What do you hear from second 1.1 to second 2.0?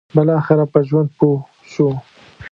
پوه شو.